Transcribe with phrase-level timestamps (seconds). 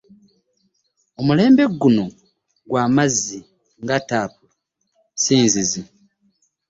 [1.19, 2.05] Omulembe guno
[2.69, 3.39] gwa mazzi
[3.87, 4.45] ga ttaapu
[5.21, 5.81] si nzizi.